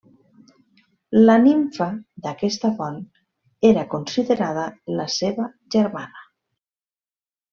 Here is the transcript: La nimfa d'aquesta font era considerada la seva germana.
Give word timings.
La 1.25 1.33
nimfa 1.41 1.87
d'aquesta 2.23 2.71
font 2.79 2.97
era 3.71 3.83
considerada 3.93 4.63
la 5.01 5.07
seva 5.19 5.47
germana. 5.77 6.25